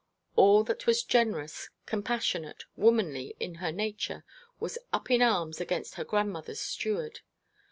[0.35, 4.23] All that was generous, compassionate, womanly in her nature
[4.59, 7.19] was up in arms against her grandmother's steward.